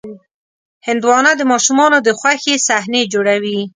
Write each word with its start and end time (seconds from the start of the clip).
هندوانه 0.87 1.31
د 1.37 1.41
ماشومانو 1.51 1.97
د 2.01 2.09
خوښې 2.19 2.55
صحنې 2.67 3.01
جوړوي. 3.13 3.59